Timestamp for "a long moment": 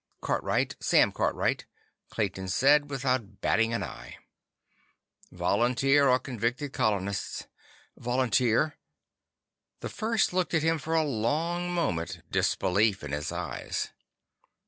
10.95-12.23